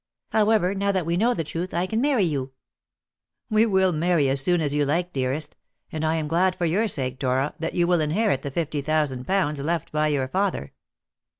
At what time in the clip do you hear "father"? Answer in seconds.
10.27-10.73